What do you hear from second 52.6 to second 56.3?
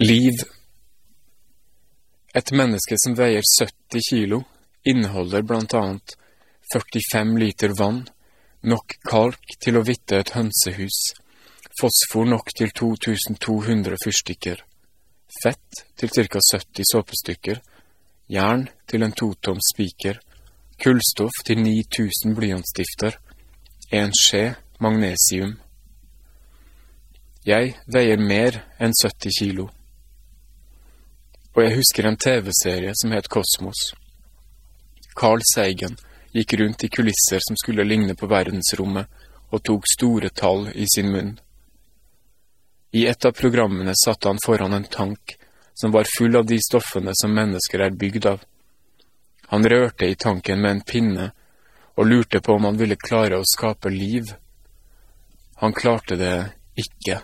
han ville klare å skape liv. Han klarte